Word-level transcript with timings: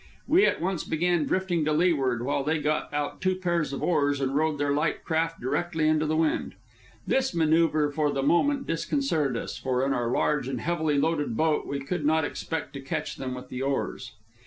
We 0.27 0.47
at 0.47 0.59
once 0.59 0.83
began 0.83 1.25
drifting 1.25 1.63
to 1.65 1.71
leeward, 1.71 2.25
while 2.25 2.43
they 2.43 2.57
got 2.59 2.91
out 2.91 3.21
two 3.21 3.35
pairs 3.35 3.71
of 3.71 3.83
oars 3.83 4.19
and 4.19 4.35
rowed 4.35 4.57
their 4.57 4.73
light 4.73 5.03
craft 5.03 5.39
directly 5.39 5.87
into 5.87 6.07
the 6.07 6.15
wind. 6.15 6.55
This 7.05 7.35
manoeuvre 7.35 7.91
for 7.93 8.09
the 8.09 8.23
moment 8.23 8.65
disconcerted 8.65 9.37
us, 9.37 9.59
for 9.59 9.85
in 9.85 9.93
our 9.93 10.09
large 10.09 10.47
and 10.47 10.59
heavily 10.59 10.97
loaded 10.97 11.37
boat 11.37 11.67
we 11.67 11.79
could 11.81 12.03
not 12.03 12.23
hope 12.23 12.71
to 12.73 12.81
catch 12.81 13.17
them 13.17 13.35
with 13.35 13.49
the 13.49 13.61
oars. 13.61 14.13